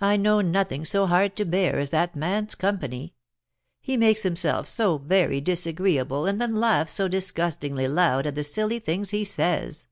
I 0.00 0.16
know 0.16 0.40
nothing 0.40 0.82
so 0.86 1.06
hard 1.06 1.36
to 1.36 1.44
bear 1.44 1.78
as 1.78 1.90
that 1.90 2.16
man's 2.16 2.54
company; 2.54 3.12
he 3.82 3.98
makes 3.98 4.22
himself 4.22 4.66
so 4.66 4.96
very 4.96 5.42
disagreeable, 5.42 6.24
and 6.24 6.40
then 6.40 6.56
laughs 6.56 6.92
so 6.92 7.06
disgustingly 7.06 7.86
loud 7.86 8.26
at 8.26 8.34
the 8.34 8.44
silly 8.44 8.78
things 8.78 9.10
he 9.10 9.26
says. 9.26 9.88